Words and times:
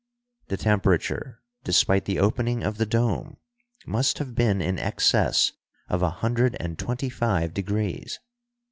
The 0.47 0.57
temperature, 0.57 1.43
despite 1.63 2.05
the 2.05 2.17
opening 2.17 2.63
of 2.63 2.79
the 2.79 2.87
dome, 2.87 3.37
must 3.85 4.17
have 4.17 4.33
been 4.33 4.59
in 4.59 4.79
excess 4.79 5.51
of 5.89 6.01
a 6.01 6.09
hundred 6.09 6.57
and 6.59 6.79
twenty 6.79 7.07
five 7.07 7.53
degrees. 7.53 8.17